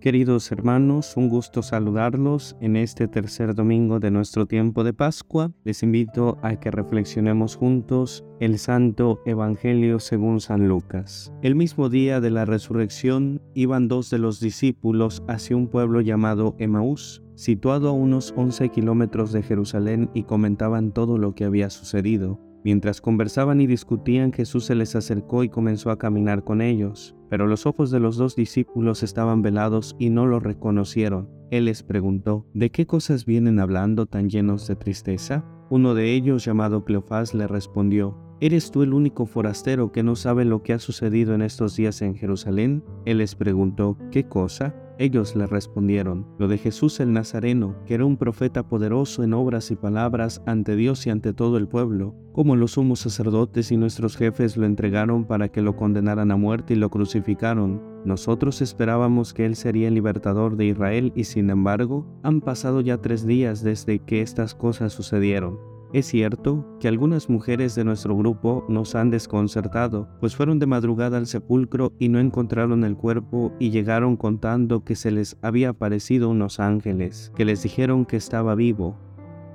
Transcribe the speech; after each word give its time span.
Queridos 0.00 0.50
hermanos, 0.50 1.14
un 1.18 1.28
gusto 1.28 1.62
saludarlos 1.62 2.56
en 2.62 2.76
este 2.76 3.06
tercer 3.06 3.54
domingo 3.54 4.00
de 4.00 4.10
nuestro 4.10 4.46
tiempo 4.46 4.82
de 4.82 4.94
Pascua. 4.94 5.52
Les 5.62 5.82
invito 5.82 6.38
a 6.40 6.58
que 6.58 6.70
reflexionemos 6.70 7.56
juntos 7.56 8.24
el 8.40 8.58
Santo 8.58 9.20
Evangelio 9.26 9.98
según 9.98 10.40
San 10.40 10.68
Lucas. 10.68 11.34
El 11.42 11.54
mismo 11.54 11.90
día 11.90 12.22
de 12.22 12.30
la 12.30 12.46
resurrección 12.46 13.42
iban 13.52 13.88
dos 13.88 14.08
de 14.08 14.16
los 14.16 14.40
discípulos 14.40 15.22
hacia 15.28 15.54
un 15.54 15.68
pueblo 15.68 16.00
llamado 16.00 16.56
Emaús, 16.58 17.22
situado 17.34 17.90
a 17.90 17.92
unos 17.92 18.32
11 18.38 18.70
kilómetros 18.70 19.32
de 19.32 19.42
Jerusalén 19.42 20.08
y 20.14 20.22
comentaban 20.22 20.92
todo 20.92 21.18
lo 21.18 21.34
que 21.34 21.44
había 21.44 21.68
sucedido. 21.68 22.40
Mientras 22.64 23.02
conversaban 23.02 23.60
y 23.60 23.66
discutían, 23.66 24.32
Jesús 24.32 24.64
se 24.64 24.74
les 24.74 24.96
acercó 24.96 25.44
y 25.44 25.50
comenzó 25.50 25.90
a 25.90 25.98
caminar 25.98 26.42
con 26.42 26.62
ellos. 26.62 27.14
Pero 27.30 27.46
los 27.46 27.64
ojos 27.64 27.90
de 27.90 28.00
los 28.00 28.16
dos 28.16 28.36
discípulos 28.36 29.02
estaban 29.02 29.40
velados 29.40 29.96
y 29.98 30.10
no 30.10 30.26
lo 30.26 30.40
reconocieron. 30.40 31.30
Él 31.50 31.64
les 31.64 31.82
preguntó, 31.82 32.46
¿de 32.52 32.70
qué 32.70 32.86
cosas 32.86 33.24
vienen 33.24 33.60
hablando 33.60 34.06
tan 34.06 34.28
llenos 34.28 34.66
de 34.66 34.76
tristeza? 34.76 35.44
Uno 35.70 35.94
de 35.94 36.12
ellos, 36.12 36.44
llamado 36.44 36.84
Cleofás, 36.84 37.32
le 37.32 37.46
respondió, 37.46 38.18
¿Eres 38.42 38.70
tú 38.70 38.82
el 38.82 38.94
único 38.94 39.26
forastero 39.26 39.92
que 39.92 40.02
no 40.02 40.16
sabe 40.16 40.46
lo 40.46 40.62
que 40.62 40.72
ha 40.72 40.78
sucedido 40.78 41.34
en 41.34 41.42
estos 41.42 41.76
días 41.76 42.00
en 42.00 42.14
Jerusalén? 42.14 42.82
Él 43.04 43.18
les 43.18 43.34
preguntó, 43.34 43.98
¿qué 44.10 44.24
cosa? 44.24 44.74
Ellos 45.00 45.34
le 45.34 45.46
respondieron, 45.46 46.26
lo 46.38 46.46
de 46.46 46.58
Jesús 46.58 47.00
el 47.00 47.14
Nazareno, 47.14 47.74
que 47.86 47.94
era 47.94 48.04
un 48.04 48.18
profeta 48.18 48.68
poderoso 48.68 49.22
en 49.22 49.32
obras 49.32 49.70
y 49.70 49.74
palabras 49.74 50.42
ante 50.44 50.76
Dios 50.76 51.06
y 51.06 51.10
ante 51.10 51.32
todo 51.32 51.56
el 51.56 51.68
pueblo, 51.68 52.14
como 52.34 52.54
los 52.54 52.72
sumos 52.72 53.00
sacerdotes 53.00 53.72
y 53.72 53.78
nuestros 53.78 54.18
jefes 54.18 54.58
lo 54.58 54.66
entregaron 54.66 55.24
para 55.24 55.48
que 55.48 55.62
lo 55.62 55.74
condenaran 55.74 56.30
a 56.30 56.36
muerte 56.36 56.74
y 56.74 56.76
lo 56.76 56.90
crucificaron. 56.90 57.80
Nosotros 58.04 58.60
esperábamos 58.60 59.32
que 59.32 59.46
Él 59.46 59.56
sería 59.56 59.88
el 59.88 59.94
libertador 59.94 60.58
de 60.58 60.66
Israel 60.66 61.14
y 61.16 61.24
sin 61.24 61.48
embargo 61.48 62.06
han 62.22 62.42
pasado 62.42 62.82
ya 62.82 62.98
tres 62.98 63.26
días 63.26 63.62
desde 63.62 64.00
que 64.00 64.20
estas 64.20 64.54
cosas 64.54 64.92
sucedieron. 64.92 65.79
Es 65.92 66.06
cierto 66.06 66.64
que 66.78 66.86
algunas 66.86 67.28
mujeres 67.28 67.74
de 67.74 67.82
nuestro 67.82 68.16
grupo 68.16 68.64
nos 68.68 68.94
han 68.94 69.10
desconcertado, 69.10 70.08
pues 70.20 70.36
fueron 70.36 70.60
de 70.60 70.66
madrugada 70.66 71.18
al 71.18 71.26
sepulcro 71.26 71.92
y 71.98 72.08
no 72.08 72.20
encontraron 72.20 72.84
el 72.84 72.96
cuerpo 72.96 73.52
y 73.58 73.70
llegaron 73.70 74.16
contando 74.16 74.84
que 74.84 74.94
se 74.94 75.10
les 75.10 75.36
había 75.42 75.70
aparecido 75.70 76.28
unos 76.28 76.60
ángeles, 76.60 77.32
que 77.34 77.44
les 77.44 77.64
dijeron 77.64 78.06
que 78.06 78.16
estaba 78.16 78.54
vivo. 78.54 78.96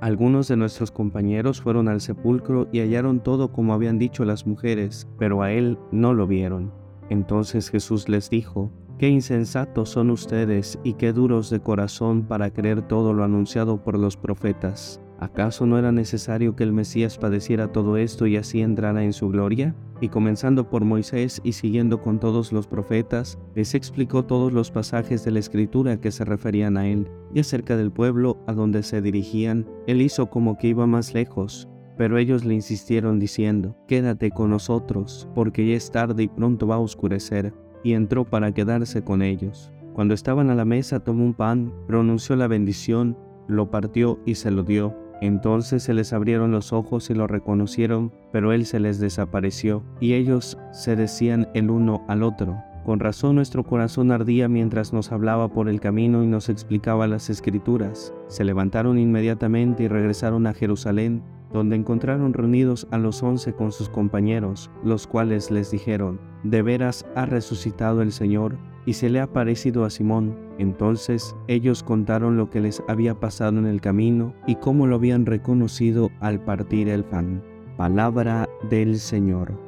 Algunos 0.02 0.46
de 0.48 0.58
nuestros 0.58 0.90
compañeros 0.90 1.62
fueron 1.62 1.88
al 1.88 2.02
sepulcro 2.02 2.68
y 2.70 2.80
hallaron 2.80 3.20
todo 3.20 3.50
como 3.50 3.72
habían 3.72 3.98
dicho 3.98 4.26
las 4.26 4.46
mujeres, 4.46 5.08
pero 5.18 5.40
a 5.40 5.52
él 5.52 5.78
no 5.90 6.12
lo 6.12 6.26
vieron. 6.26 6.70
Entonces 7.08 7.70
Jesús 7.70 8.10
les 8.10 8.28
dijo, 8.28 8.70
Qué 8.98 9.08
insensatos 9.08 9.90
son 9.90 10.10
ustedes 10.10 10.78
y 10.82 10.94
qué 10.94 11.14
duros 11.14 11.48
de 11.48 11.60
corazón 11.60 12.24
para 12.24 12.50
creer 12.50 12.82
todo 12.82 13.14
lo 13.14 13.24
anunciado 13.24 13.82
por 13.82 13.98
los 13.98 14.16
profetas. 14.18 15.00
¿Acaso 15.26 15.66
no 15.66 15.76
era 15.76 15.90
necesario 15.90 16.54
que 16.54 16.62
el 16.62 16.72
Mesías 16.72 17.18
padeciera 17.18 17.72
todo 17.72 17.96
esto 17.96 18.28
y 18.28 18.36
así 18.36 18.60
entrara 18.60 19.02
en 19.02 19.12
su 19.12 19.28
gloria? 19.28 19.74
Y 20.00 20.08
comenzando 20.08 20.70
por 20.70 20.84
Moisés 20.84 21.40
y 21.42 21.54
siguiendo 21.54 22.00
con 22.00 22.20
todos 22.20 22.52
los 22.52 22.68
profetas, 22.68 23.36
les 23.56 23.74
explicó 23.74 24.24
todos 24.24 24.52
los 24.52 24.70
pasajes 24.70 25.24
de 25.24 25.32
la 25.32 25.40
Escritura 25.40 26.00
que 26.00 26.12
se 26.12 26.24
referían 26.24 26.76
a 26.76 26.86
él, 26.86 27.10
y 27.34 27.40
acerca 27.40 27.76
del 27.76 27.90
pueblo 27.90 28.38
a 28.46 28.52
donde 28.52 28.84
se 28.84 29.02
dirigían, 29.02 29.66
él 29.88 30.00
hizo 30.00 30.30
como 30.30 30.58
que 30.58 30.68
iba 30.68 30.86
más 30.86 31.12
lejos. 31.12 31.68
Pero 31.98 32.18
ellos 32.18 32.44
le 32.44 32.54
insistieron 32.54 33.18
diciendo, 33.18 33.76
Quédate 33.88 34.30
con 34.30 34.50
nosotros, 34.50 35.28
porque 35.34 35.66
ya 35.66 35.74
es 35.74 35.90
tarde 35.90 36.22
y 36.22 36.28
pronto 36.28 36.68
va 36.68 36.76
a 36.76 36.78
oscurecer, 36.78 37.52
y 37.82 37.94
entró 37.94 38.24
para 38.24 38.52
quedarse 38.52 39.02
con 39.02 39.22
ellos. 39.22 39.72
Cuando 39.92 40.14
estaban 40.14 40.50
a 40.50 40.54
la 40.54 40.64
mesa 40.64 41.00
tomó 41.00 41.24
un 41.24 41.34
pan, 41.34 41.72
pronunció 41.88 42.36
la 42.36 42.46
bendición, 42.46 43.18
lo 43.48 43.72
partió 43.72 44.20
y 44.24 44.36
se 44.36 44.52
lo 44.52 44.62
dio 44.62 45.05
entonces 45.20 45.82
se 45.82 45.94
les 45.94 46.12
abrieron 46.12 46.50
los 46.50 46.72
ojos 46.72 47.10
y 47.10 47.14
lo 47.14 47.26
reconocieron, 47.26 48.12
pero 48.32 48.52
él 48.52 48.66
se 48.66 48.80
les 48.80 48.98
desapareció, 48.98 49.82
y 50.00 50.14
ellos 50.14 50.58
se 50.72 50.96
decían 50.96 51.48
el 51.54 51.70
uno 51.70 52.04
al 52.08 52.22
otro. 52.22 52.56
Con 52.86 53.00
razón 53.00 53.34
nuestro 53.34 53.64
corazón 53.64 54.12
ardía 54.12 54.48
mientras 54.48 54.92
nos 54.92 55.10
hablaba 55.10 55.48
por 55.48 55.68
el 55.68 55.80
camino 55.80 56.22
y 56.22 56.28
nos 56.28 56.48
explicaba 56.48 57.08
las 57.08 57.30
escrituras. 57.30 58.14
Se 58.28 58.44
levantaron 58.44 58.96
inmediatamente 58.96 59.82
y 59.82 59.88
regresaron 59.88 60.46
a 60.46 60.54
Jerusalén, 60.54 61.24
donde 61.56 61.74
encontraron 61.74 62.34
reunidos 62.34 62.86
a 62.90 62.98
los 62.98 63.22
once 63.22 63.54
con 63.54 63.72
sus 63.72 63.88
compañeros, 63.88 64.70
los 64.84 65.06
cuales 65.06 65.50
les 65.50 65.70
dijeron, 65.70 66.20
De 66.42 66.60
veras 66.60 67.06
ha 67.14 67.24
resucitado 67.24 68.02
el 68.02 68.12
Señor 68.12 68.58
y 68.84 68.92
se 68.92 69.08
le 69.08 69.20
ha 69.20 69.26
parecido 69.26 69.84
a 69.84 69.90
Simón. 69.90 70.36
Entonces 70.58 71.34
ellos 71.48 71.82
contaron 71.82 72.36
lo 72.36 72.50
que 72.50 72.60
les 72.60 72.82
había 72.88 73.18
pasado 73.18 73.58
en 73.58 73.66
el 73.66 73.80
camino 73.80 74.34
y 74.46 74.56
cómo 74.56 74.86
lo 74.86 74.96
habían 74.96 75.24
reconocido 75.24 76.10
al 76.20 76.44
partir 76.44 76.90
el 76.90 77.04
pan. 77.04 77.42
Palabra 77.78 78.46
del 78.70 78.98
Señor. 78.98 79.58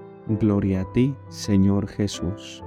Gloria 0.41 0.83
a 0.83 0.93
ti, 0.93 1.15
Señor 1.29 1.89
Jesús. 1.89 2.63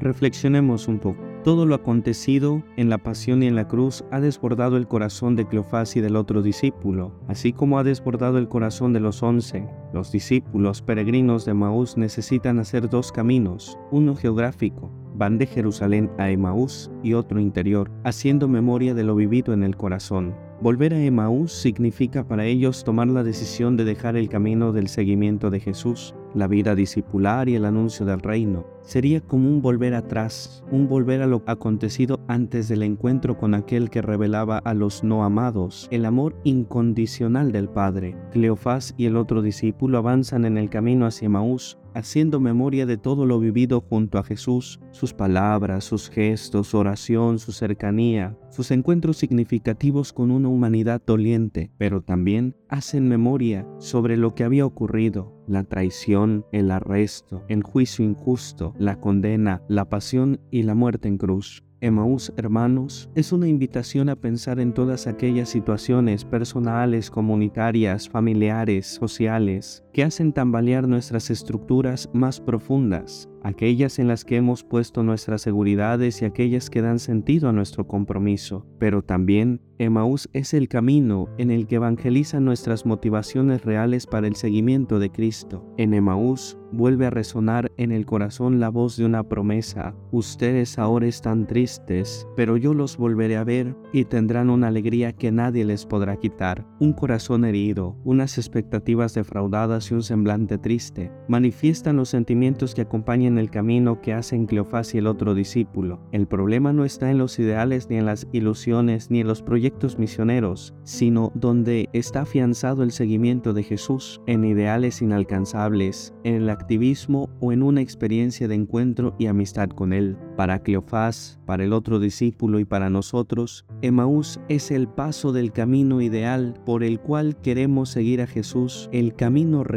Reflexionemos 0.00 0.88
un 0.88 0.98
poco. 0.98 1.25
Todo 1.46 1.64
lo 1.64 1.76
acontecido 1.76 2.64
en 2.76 2.90
la 2.90 2.98
pasión 2.98 3.40
y 3.40 3.46
en 3.46 3.54
la 3.54 3.68
cruz 3.68 4.04
ha 4.10 4.18
desbordado 4.18 4.76
el 4.76 4.88
corazón 4.88 5.36
de 5.36 5.46
Cleofás 5.46 5.94
y 5.94 6.00
del 6.00 6.16
otro 6.16 6.42
discípulo, 6.42 7.12
así 7.28 7.52
como 7.52 7.78
ha 7.78 7.84
desbordado 7.84 8.38
el 8.38 8.48
corazón 8.48 8.92
de 8.92 8.98
los 8.98 9.22
once. 9.22 9.64
Los 9.92 10.10
discípulos 10.10 10.82
peregrinos 10.82 11.44
de 11.44 11.54
Maús 11.54 11.96
necesitan 11.96 12.58
hacer 12.58 12.88
dos 12.88 13.12
caminos, 13.12 13.78
uno 13.92 14.16
geográfico, 14.16 14.90
van 15.14 15.38
de 15.38 15.46
Jerusalén 15.46 16.10
a 16.18 16.30
Emaús 16.30 16.90
y 17.04 17.12
otro 17.12 17.38
interior, 17.38 17.92
haciendo 18.02 18.48
memoria 18.48 18.92
de 18.92 19.04
lo 19.04 19.14
vivido 19.14 19.54
en 19.54 19.62
el 19.62 19.76
corazón. 19.76 20.34
Volver 20.60 20.94
a 20.94 21.00
Emaús 21.00 21.52
significa 21.52 22.26
para 22.26 22.44
ellos 22.44 22.82
tomar 22.82 23.06
la 23.06 23.22
decisión 23.22 23.76
de 23.76 23.84
dejar 23.84 24.16
el 24.16 24.28
camino 24.28 24.72
del 24.72 24.88
seguimiento 24.88 25.50
de 25.50 25.60
Jesús, 25.60 26.12
la 26.36 26.46
vida 26.46 26.74
discipular 26.74 27.48
y 27.48 27.56
el 27.56 27.64
anuncio 27.64 28.06
del 28.06 28.20
reino. 28.20 28.66
Sería 28.82 29.20
como 29.20 29.48
un 29.48 29.62
volver 29.62 29.94
atrás, 29.94 30.62
un 30.70 30.86
volver 30.86 31.22
a 31.22 31.26
lo 31.26 31.42
acontecido 31.46 32.20
antes 32.28 32.68
del 32.68 32.84
encuentro 32.84 33.36
con 33.36 33.54
aquel 33.54 33.90
que 33.90 34.02
revelaba 34.02 34.58
a 34.58 34.74
los 34.74 35.02
no 35.02 35.24
amados 35.24 35.88
el 35.90 36.04
amor 36.04 36.36
incondicional 36.44 37.50
del 37.50 37.68
Padre. 37.68 38.16
Cleofás 38.30 38.94
y 38.96 39.06
el 39.06 39.16
otro 39.16 39.42
discípulo 39.42 39.98
avanzan 39.98 40.44
en 40.44 40.58
el 40.58 40.70
camino 40.70 41.06
hacia 41.06 41.26
Emaús, 41.26 41.78
haciendo 41.96 42.40
memoria 42.40 42.84
de 42.84 42.98
todo 42.98 43.24
lo 43.24 43.40
vivido 43.40 43.80
junto 43.80 44.18
a 44.18 44.22
Jesús, 44.22 44.80
sus 44.90 45.14
palabras, 45.14 45.84
sus 45.84 46.10
gestos, 46.10 46.68
su 46.68 46.76
oración, 46.76 47.38
su 47.38 47.52
cercanía, 47.52 48.36
sus 48.50 48.70
encuentros 48.70 49.16
significativos 49.16 50.12
con 50.12 50.30
una 50.30 50.48
humanidad 50.48 51.02
doliente, 51.04 51.70
pero 51.78 52.02
también 52.02 52.54
hacen 52.68 53.08
memoria 53.08 53.66
sobre 53.78 54.18
lo 54.18 54.34
que 54.34 54.44
había 54.44 54.66
ocurrido, 54.66 55.42
la 55.48 55.64
traición, 55.64 56.44
el 56.52 56.70
arresto, 56.70 57.44
el 57.48 57.62
juicio 57.62 58.04
injusto, 58.04 58.74
la 58.78 59.00
condena, 59.00 59.62
la 59.66 59.88
pasión 59.88 60.38
y 60.50 60.64
la 60.64 60.74
muerte 60.74 61.08
en 61.08 61.16
cruz. 61.16 61.66
Emaús, 61.82 62.32
hermanos, 62.38 63.10
es 63.14 63.32
una 63.32 63.48
invitación 63.48 64.08
a 64.08 64.16
pensar 64.16 64.60
en 64.60 64.72
todas 64.72 65.06
aquellas 65.06 65.50
situaciones 65.50 66.24
personales, 66.24 67.10
comunitarias, 67.10 68.08
familiares, 68.08 68.86
sociales, 68.86 69.84
que 69.96 70.04
hacen 70.04 70.34
tambalear 70.34 70.86
nuestras 70.86 71.30
estructuras 71.30 72.10
más 72.12 72.38
profundas, 72.38 73.30
aquellas 73.42 73.98
en 73.98 74.08
las 74.08 74.26
que 74.26 74.36
hemos 74.36 74.62
puesto 74.62 75.02
nuestras 75.02 75.40
seguridades 75.40 76.20
y 76.20 76.26
aquellas 76.26 76.68
que 76.68 76.82
dan 76.82 76.98
sentido 76.98 77.48
a 77.48 77.52
nuestro 77.52 77.86
compromiso. 77.86 78.66
Pero 78.78 79.02
también 79.02 79.62
Emaús 79.78 80.28
es 80.32 80.52
el 80.52 80.68
camino 80.68 81.28
en 81.38 81.50
el 81.50 81.66
que 81.66 81.76
evangelizan 81.76 82.44
nuestras 82.44 82.84
motivaciones 82.84 83.64
reales 83.64 84.06
para 84.06 84.26
el 84.26 84.36
seguimiento 84.36 84.98
de 84.98 85.10
Cristo. 85.10 85.66
En 85.76 85.94
Emaús 85.94 86.58
vuelve 86.72 87.06
a 87.06 87.10
resonar 87.10 87.70
en 87.76 87.92
el 87.92 88.06
corazón 88.06 88.58
la 88.58 88.70
voz 88.70 88.96
de 88.96 89.04
una 89.04 89.28
promesa. 89.28 89.94
Ustedes 90.12 90.78
ahora 90.78 91.06
están 91.06 91.46
tristes, 91.46 92.26
pero 92.36 92.56
yo 92.56 92.74
los 92.74 92.96
volveré 92.96 93.36
a 93.36 93.44
ver 93.44 93.76
y 93.92 94.04
tendrán 94.04 94.50
una 94.50 94.68
alegría 94.68 95.12
que 95.12 95.30
nadie 95.30 95.64
les 95.64 95.86
podrá 95.86 96.16
quitar. 96.16 96.66
Un 96.80 96.92
corazón 96.92 97.44
herido, 97.44 97.96
unas 98.04 98.38
expectativas 98.38 99.14
defraudadas 99.14 99.85
un 99.94 100.02
semblante 100.02 100.58
triste 100.58 101.10
manifiestan 101.28 101.96
los 101.96 102.08
sentimientos 102.08 102.74
que 102.74 102.82
acompañan 102.82 103.38
el 103.38 103.50
camino 103.50 104.00
que 104.00 104.12
hacen 104.12 104.46
Cleofás 104.46 104.94
y 104.94 104.98
el 104.98 105.06
otro 105.06 105.34
discípulo. 105.34 106.00
El 106.12 106.26
problema 106.26 106.72
no 106.72 106.84
está 106.84 107.10
en 107.10 107.18
los 107.18 107.38
ideales 107.38 107.88
ni 107.88 107.96
en 107.96 108.06
las 108.06 108.26
ilusiones 108.32 109.10
ni 109.10 109.20
en 109.20 109.26
los 109.26 109.42
proyectos 109.42 109.98
misioneros, 109.98 110.74
sino 110.84 111.32
donde 111.34 111.88
está 111.92 112.22
afianzado 112.22 112.82
el 112.82 112.92
seguimiento 112.92 113.52
de 113.52 113.62
Jesús, 113.62 114.20
en 114.26 114.44
ideales 114.44 115.02
inalcanzables, 115.02 116.14
en 116.24 116.34
el 116.34 116.50
activismo 116.50 117.28
o 117.40 117.52
en 117.52 117.62
una 117.62 117.80
experiencia 117.80 118.48
de 118.48 118.54
encuentro 118.54 119.14
y 119.18 119.26
amistad 119.26 119.68
con 119.68 119.92
Él. 119.92 120.16
Para 120.36 120.58
Cleofás, 120.58 121.38
para 121.46 121.64
el 121.64 121.72
otro 121.72 121.98
discípulo 121.98 122.58
y 122.58 122.64
para 122.64 122.90
nosotros, 122.90 123.64
Emaús 123.82 124.40
es 124.48 124.70
el 124.70 124.88
paso 124.88 125.32
del 125.32 125.52
camino 125.52 126.00
ideal 126.00 126.54
por 126.66 126.82
el 126.82 127.00
cual 127.00 127.36
queremos 127.40 127.90
seguir 127.90 128.20
a 128.20 128.26
Jesús, 128.26 128.88
el 128.92 129.14
camino 129.14 129.64
real 129.64 129.75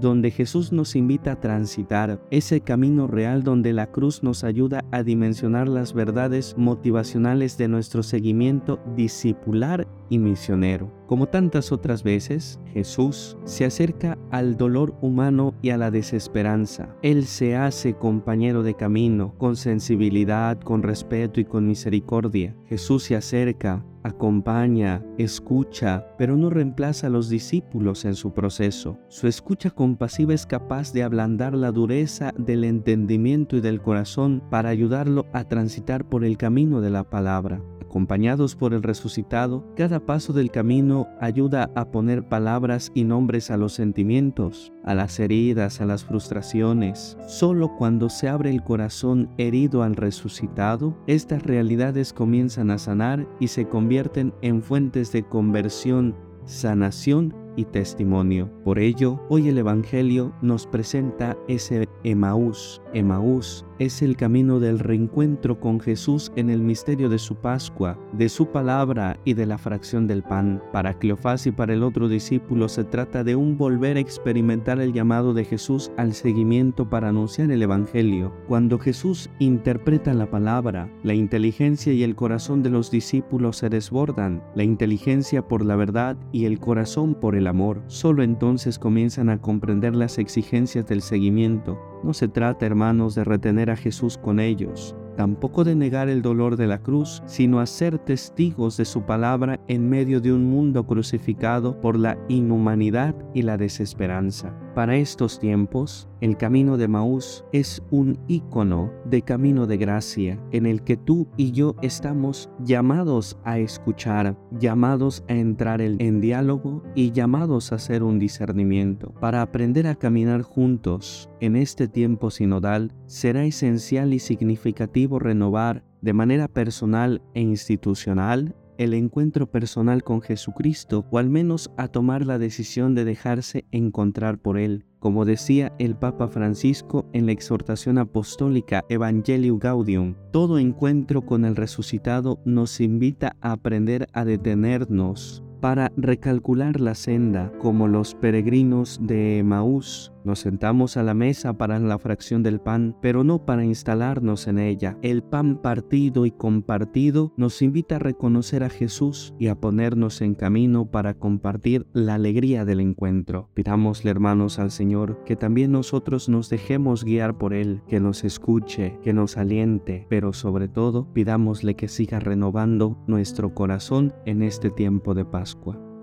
donde 0.00 0.30
Jesús 0.30 0.72
nos 0.72 0.96
invita 0.96 1.32
a 1.32 1.40
transitar, 1.40 2.20
ese 2.30 2.60
camino 2.60 3.06
real 3.06 3.42
donde 3.42 3.72
la 3.72 3.90
cruz 3.90 4.22
nos 4.22 4.44
ayuda 4.44 4.84
a 4.90 5.02
dimensionar 5.02 5.68
las 5.68 5.94
verdades 5.94 6.54
motivacionales 6.58 7.56
de 7.56 7.68
nuestro 7.68 8.02
seguimiento 8.02 8.80
discipular 8.96 9.86
y 10.10 10.18
misionero. 10.18 10.92
Como 11.06 11.26
tantas 11.26 11.70
otras 11.70 12.02
veces, 12.02 12.58
Jesús 12.72 13.36
se 13.44 13.66
acerca 13.66 14.16
al 14.30 14.56
dolor 14.56 14.94
humano 15.02 15.54
y 15.60 15.70
a 15.70 15.76
la 15.76 15.90
desesperanza. 15.90 16.96
Él 17.02 17.26
se 17.26 17.56
hace 17.56 17.94
compañero 17.94 18.62
de 18.62 18.74
camino, 18.74 19.34
con 19.36 19.56
sensibilidad, 19.56 20.58
con 20.60 20.82
respeto 20.82 21.40
y 21.40 21.44
con 21.44 21.66
misericordia. 21.66 22.56
Jesús 22.66 23.02
se 23.02 23.16
acerca, 23.16 23.84
acompaña, 24.02 25.04
escucha, 25.18 26.06
pero 26.16 26.36
no 26.36 26.48
reemplaza 26.48 27.08
a 27.08 27.10
los 27.10 27.28
discípulos 27.28 28.06
en 28.06 28.14
su 28.14 28.32
proceso. 28.32 28.98
Su 29.08 29.28
escucha 29.28 29.70
compasiva 29.70 30.32
es 30.32 30.46
capaz 30.46 30.94
de 30.94 31.02
ablandar 31.02 31.54
la 31.54 31.70
dureza 31.70 32.32
del 32.38 32.64
entendimiento 32.64 33.56
y 33.56 33.60
del 33.60 33.82
corazón 33.82 34.42
para 34.50 34.70
ayudarlo 34.70 35.26
a 35.34 35.44
transitar 35.44 36.08
por 36.08 36.24
el 36.24 36.38
camino 36.38 36.80
de 36.80 36.90
la 36.90 37.04
palabra 37.04 37.60
acompañados 37.94 38.56
por 38.56 38.74
el 38.74 38.82
resucitado, 38.82 39.64
cada 39.76 40.00
paso 40.00 40.32
del 40.32 40.50
camino 40.50 40.93
ayuda 41.20 41.70
a 41.74 41.86
poner 41.90 42.28
palabras 42.28 42.90
y 42.94 43.04
nombres 43.04 43.50
a 43.50 43.56
los 43.56 43.72
sentimientos, 43.72 44.72
a 44.84 44.94
las 44.94 45.18
heridas, 45.20 45.80
a 45.80 45.86
las 45.86 46.04
frustraciones. 46.04 47.16
Solo 47.26 47.76
cuando 47.76 48.08
se 48.08 48.28
abre 48.28 48.50
el 48.50 48.62
corazón 48.62 49.30
herido 49.38 49.82
al 49.82 49.96
resucitado, 49.96 50.96
estas 51.06 51.42
realidades 51.42 52.12
comienzan 52.12 52.70
a 52.70 52.78
sanar 52.78 53.26
y 53.40 53.48
se 53.48 53.66
convierten 53.68 54.32
en 54.42 54.62
fuentes 54.62 55.12
de 55.12 55.22
conversión, 55.22 56.14
sanación 56.44 57.43
y 57.56 57.64
testimonio. 57.64 58.50
Por 58.64 58.78
ello, 58.78 59.20
hoy 59.28 59.48
el 59.48 59.58
Evangelio 59.58 60.34
nos 60.42 60.66
presenta 60.66 61.36
ese 61.48 61.88
Emaús. 62.02 62.82
Emaús 62.92 63.64
es 63.78 64.02
el 64.02 64.16
camino 64.16 64.60
del 64.60 64.78
reencuentro 64.78 65.58
con 65.58 65.80
Jesús 65.80 66.32
en 66.36 66.50
el 66.50 66.60
misterio 66.60 67.08
de 67.08 67.18
su 67.18 67.34
Pascua, 67.36 67.98
de 68.12 68.28
su 68.28 68.46
palabra 68.46 69.18
y 69.24 69.34
de 69.34 69.46
la 69.46 69.58
fracción 69.58 70.06
del 70.06 70.22
pan. 70.22 70.62
Para 70.72 70.94
Cleofás 70.98 71.46
y 71.46 71.52
para 71.52 71.74
el 71.74 71.82
otro 71.82 72.08
discípulo 72.08 72.68
se 72.68 72.84
trata 72.84 73.24
de 73.24 73.34
un 73.34 73.58
volver 73.58 73.96
a 73.96 74.00
experimentar 74.00 74.80
el 74.80 74.92
llamado 74.92 75.34
de 75.34 75.44
Jesús 75.44 75.90
al 75.96 76.14
seguimiento 76.14 76.88
para 76.88 77.08
anunciar 77.08 77.50
el 77.50 77.62
Evangelio. 77.62 78.32
Cuando 78.46 78.78
Jesús 78.78 79.30
interpreta 79.38 80.14
la 80.14 80.30
palabra, 80.30 80.90
la 81.02 81.14
inteligencia 81.14 81.92
y 81.92 82.04
el 82.04 82.14
corazón 82.14 82.62
de 82.62 82.70
los 82.70 82.90
discípulos 82.90 83.56
se 83.58 83.68
desbordan, 83.68 84.42
la 84.54 84.62
inteligencia 84.62 85.46
por 85.46 85.64
la 85.64 85.76
verdad 85.76 86.16
y 86.32 86.44
el 86.44 86.60
corazón 86.60 87.14
por 87.14 87.34
el 87.34 87.43
amor. 87.46 87.82
Solo 87.86 88.22
entonces 88.22 88.78
comienzan 88.78 89.28
a 89.28 89.40
comprender 89.40 89.94
las 89.94 90.18
exigencias 90.18 90.86
del 90.86 91.02
seguimiento. 91.02 91.78
No 92.02 92.12
se 92.14 92.28
trata, 92.28 92.66
hermanos, 92.66 93.14
de 93.14 93.24
retener 93.24 93.70
a 93.70 93.76
Jesús 93.76 94.18
con 94.18 94.40
ellos, 94.40 94.94
tampoco 95.16 95.64
de 95.64 95.74
negar 95.74 96.08
el 96.08 96.22
dolor 96.22 96.56
de 96.56 96.66
la 96.66 96.78
cruz, 96.78 97.22
sino 97.26 97.60
a 97.60 97.66
ser 97.66 97.98
testigos 97.98 98.76
de 98.76 98.84
su 98.84 99.02
palabra 99.02 99.60
en 99.68 99.88
medio 99.88 100.20
de 100.20 100.32
un 100.32 100.44
mundo 100.44 100.86
crucificado 100.86 101.80
por 101.80 101.98
la 101.98 102.18
inhumanidad 102.28 103.14
y 103.34 103.42
la 103.42 103.56
desesperanza. 103.56 104.54
Para 104.74 104.96
estos 104.96 105.38
tiempos, 105.38 106.08
el 106.20 106.36
camino 106.36 106.76
de 106.76 106.88
Maús 106.88 107.44
es 107.52 107.80
un 107.92 108.18
icono 108.26 108.92
de 109.04 109.22
camino 109.22 109.68
de 109.68 109.76
gracia 109.76 110.40
en 110.50 110.66
el 110.66 110.82
que 110.82 110.96
tú 110.96 111.28
y 111.36 111.52
yo 111.52 111.76
estamos 111.80 112.50
llamados 112.58 113.38
a 113.44 113.60
escuchar, 113.60 114.36
llamados 114.58 115.22
a 115.28 115.34
entrar 115.34 115.80
en 115.80 116.20
diálogo 116.20 116.82
y 116.96 117.12
llamados 117.12 117.70
a 117.70 117.76
hacer 117.76 118.02
un 118.02 118.18
discernimiento. 118.18 119.14
Para 119.20 119.42
aprender 119.42 119.86
a 119.86 119.94
caminar 119.94 120.42
juntos 120.42 121.30
en 121.38 121.54
este 121.54 121.86
tiempo 121.86 122.32
sinodal, 122.32 122.92
será 123.06 123.44
esencial 123.44 124.12
y 124.12 124.18
significativo 124.18 125.20
renovar 125.20 125.84
de 126.00 126.14
manera 126.14 126.48
personal 126.48 127.22
e 127.34 127.42
institucional 127.42 128.56
el 128.78 128.94
encuentro 128.94 129.50
personal 129.50 130.02
con 130.02 130.22
Jesucristo 130.22 131.06
o 131.10 131.18
al 131.18 131.30
menos 131.30 131.70
a 131.76 131.88
tomar 131.88 132.24
la 132.24 132.38
decisión 132.38 132.94
de 132.94 133.04
dejarse 133.04 133.64
encontrar 133.70 134.38
por 134.38 134.58
Él. 134.58 134.86
Como 134.98 135.24
decía 135.24 135.72
el 135.78 135.96
Papa 135.96 136.28
Francisco 136.28 137.06
en 137.12 137.26
la 137.26 137.32
exhortación 137.32 137.98
apostólica 137.98 138.84
Evangelium 138.88 139.58
Gaudium, 139.58 140.14
todo 140.32 140.58
encuentro 140.58 141.22
con 141.26 141.44
el 141.44 141.56
resucitado 141.56 142.40
nos 142.44 142.80
invita 142.80 143.36
a 143.40 143.52
aprender 143.52 144.06
a 144.14 144.24
detenernos 144.24 145.42
para 145.60 145.92
recalcular 145.96 146.80
la 146.80 146.94
senda 146.94 147.52
como 147.58 147.88
los 147.88 148.14
peregrinos 148.14 148.98
de 149.02 149.42
Maús 149.44 150.13
nos 150.24 150.40
sentamos 150.40 150.96
a 150.96 151.02
la 151.02 151.14
mesa 151.14 151.54
para 151.54 151.78
la 151.78 151.98
fracción 151.98 152.42
del 152.42 152.60
pan, 152.60 152.96
pero 153.00 153.24
no 153.24 153.44
para 153.44 153.64
instalarnos 153.64 154.46
en 154.46 154.58
ella. 154.58 154.98
El 155.02 155.22
pan 155.22 155.60
partido 155.60 156.26
y 156.26 156.30
compartido 156.30 157.32
nos 157.36 157.62
invita 157.62 157.96
a 157.96 158.00
reconocer 158.00 158.64
a 158.64 158.70
Jesús 158.70 159.34
y 159.38 159.48
a 159.48 159.54
ponernos 159.54 160.20
en 160.20 160.34
camino 160.34 160.90
para 160.90 161.14
compartir 161.14 161.86
la 161.92 162.14
alegría 162.14 162.64
del 162.64 162.80
encuentro. 162.80 163.50
Pidámosle, 163.54 164.10
hermanos, 164.10 164.58
al 164.58 164.70
Señor 164.70 165.22
que 165.24 165.36
también 165.36 165.72
nosotros 165.72 166.28
nos 166.28 166.48
dejemos 166.48 167.04
guiar 167.04 167.38
por 167.38 167.54
Él, 167.54 167.82
que 167.88 168.00
nos 168.00 168.24
escuche, 168.24 168.98
que 169.02 169.12
nos 169.12 169.36
aliente, 169.36 170.06
pero 170.08 170.32
sobre 170.32 170.68
todo 170.68 171.12
pidámosle 171.12 171.74
que 171.76 171.88
siga 171.88 172.20
renovando 172.20 172.98
nuestro 173.06 173.54
corazón 173.54 174.14
en 174.26 174.42
este 174.42 174.70
tiempo 174.70 175.14
de 175.14 175.24
Pascua. 175.24 175.93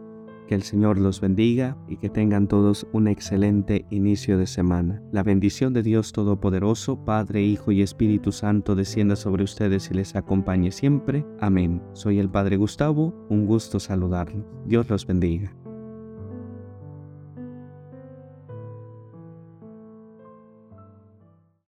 Que 0.51 0.55
el 0.55 0.63
Señor 0.63 0.99
los 0.99 1.21
bendiga 1.21 1.77
y 1.87 1.95
que 1.95 2.09
tengan 2.09 2.49
todos 2.49 2.85
un 2.91 3.07
excelente 3.07 3.85
inicio 3.89 4.37
de 4.37 4.45
semana. 4.47 5.01
La 5.13 5.23
bendición 5.23 5.71
de 5.71 5.81
Dios 5.81 6.11
Todopoderoso, 6.11 7.05
Padre, 7.05 7.41
Hijo 7.41 7.71
y 7.71 7.81
Espíritu 7.81 8.33
Santo 8.33 8.75
descienda 8.75 9.15
sobre 9.15 9.45
ustedes 9.45 9.89
y 9.91 9.93
les 9.93 10.13
acompañe 10.13 10.71
siempre. 10.71 11.25
Amén. 11.39 11.81
Soy 11.93 12.19
el 12.19 12.29
Padre 12.29 12.57
Gustavo, 12.57 13.15
un 13.29 13.45
gusto 13.45 13.79
saludarlos. 13.79 14.45
Dios 14.65 14.89
los 14.89 15.07
bendiga. 15.07 15.55